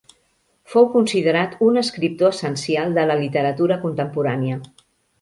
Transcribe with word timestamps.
Fou 0.71 0.87
considerat 0.95 1.53
un 1.67 1.77
escriptor 1.83 2.33
essencial 2.37 2.99
de 2.99 3.07
la 3.13 3.21
literatura 3.23 3.81
contemporània. 3.89 4.63